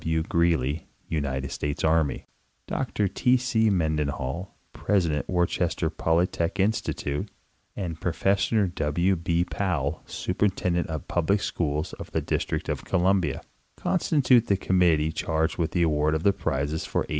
W. 0.03 0.23
Greely, 0.23 0.87
United 1.09 1.51
States 1.51 1.83
Army, 1.83 2.25
Dr 2.65 3.07
T. 3.07 3.37
C. 3.37 3.69
Menden 3.69 4.09
hall, 4.09 4.57
President 4.73 5.29
Worcester 5.29 5.91
Polytechnic 5.91 6.59
Institute, 6.59 7.29
and 7.75 8.01
Professor 8.01 8.65
W. 8.65 9.15
B. 9.15 9.45
Powell, 9.45 10.01
Superintendent 10.07 10.87
of 10.87 11.07
Public 11.07 11.39
Schools 11.41 11.93
of 11.93 12.09
the 12.13 12.21
District 12.21 12.67
of 12.67 12.83
Columbia, 12.83 13.41
constitute 13.77 14.47
the 14.47 14.57
committee 14.57 15.11
charged 15.11 15.59
with 15.59 15.69
the 15.69 15.83
award 15.83 16.15
of 16.15 16.23
the 16.23 16.33
prizes 16.33 16.83
for 16.83 17.01
1895. 17.01 17.07